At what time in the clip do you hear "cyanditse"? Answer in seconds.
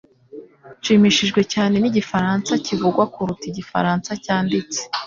4.23-4.79